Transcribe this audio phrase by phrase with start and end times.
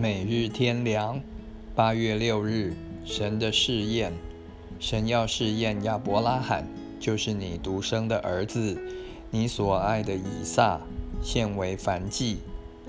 [0.00, 1.20] 每日天良，
[1.74, 2.72] 八月六日，
[3.04, 4.14] 神的试验。
[4.78, 6.66] 神要试验亚伯拉罕，
[6.98, 8.80] 就是你独生的儿子，
[9.30, 10.80] 你所爱的以撒，
[11.22, 12.38] 现为凡祭。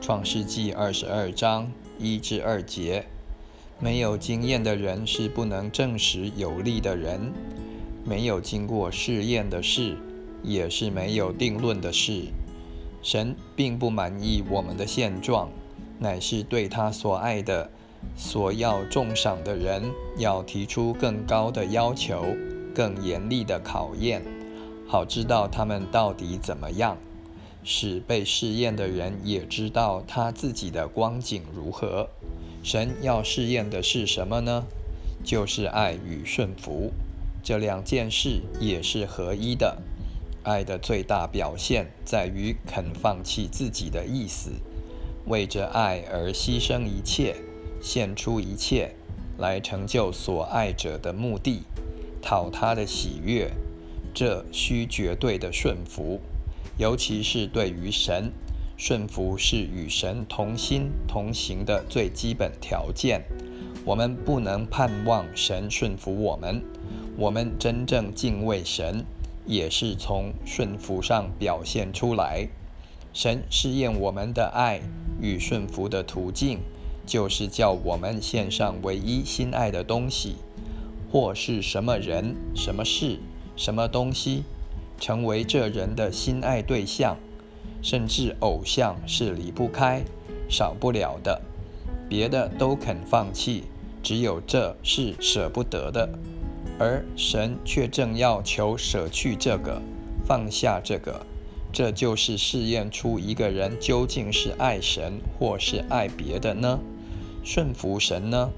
[0.00, 3.06] 创世纪二十二章一至二节。
[3.80, 7.32] 没有经验的人是不能证实有利的人，
[8.04, 9.96] 没有经过试验的事，
[10.44, 12.26] 也是没有定论的事。
[13.02, 15.50] 神并不满意我们的现状。
[16.00, 17.70] 乃是对他所爱的、
[18.16, 22.34] 所要重赏的人，要提出更高的要求、
[22.74, 24.22] 更严厉的考验，
[24.88, 26.96] 好知道他们到底怎么样，
[27.62, 32.08] 使被试验的人也知道他自己的光景如何。
[32.62, 34.64] 神要试验的是什么呢？
[35.22, 36.92] 就是爱与顺服，
[37.42, 39.76] 这两件事也是合一的。
[40.42, 44.52] 爱的最大表现在于肯放弃自己的意思。
[45.30, 47.36] 为着爱而牺牲一切，
[47.80, 48.96] 献出一切，
[49.38, 51.62] 来成就所爱者的目的，
[52.20, 53.52] 讨他的喜悦，
[54.12, 56.20] 这需绝对的顺服，
[56.76, 58.32] 尤其是对于神，
[58.76, 63.22] 顺服是与神同心同行的最基本条件。
[63.84, 66.60] 我们不能盼望神顺服我们，
[67.16, 69.04] 我们真正敬畏神，
[69.46, 72.48] 也是从顺服上表现出来。
[73.12, 74.80] 神试验我们的爱。
[75.22, 76.60] 与顺服的途径，
[77.04, 80.36] 就是叫我们献上唯一心爱的东西，
[81.12, 83.18] 或是什么人、什么事、
[83.54, 84.44] 什么东西，
[84.98, 87.18] 成为这人的心爱对象，
[87.82, 90.02] 甚至偶像是离不开、
[90.48, 91.42] 少不了的，
[92.08, 93.64] 别的都肯放弃，
[94.02, 96.08] 只有这是舍不得的，
[96.78, 99.82] 而神却正要求舍去这个，
[100.24, 101.26] 放下这个。
[101.72, 106.78] 这就是试验出一个人究竟是爱神或是爱别的呢？
[107.44, 108.50] 顺服神呢，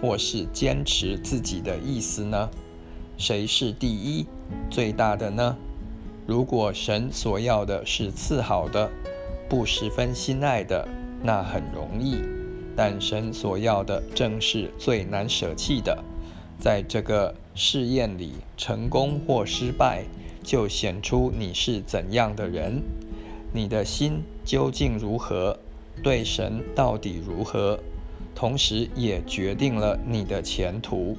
[0.00, 2.48] 或是坚持自己的意思呢？
[3.18, 4.24] 谁是第一、
[4.70, 5.56] 最大的呢？
[6.26, 8.88] 如果神所要的是次好的，
[9.48, 10.86] 不十分心爱的，
[11.22, 12.18] 那很容易；
[12.76, 16.02] 但神所要的正是最难舍弃的。
[16.58, 20.04] 在这个试验里，成功或失败。
[20.42, 22.82] 就显出你是怎样的人，
[23.52, 25.58] 你的心究竟如何，
[26.02, 27.78] 对神到底如何，
[28.34, 31.16] 同时也决定了你的前途。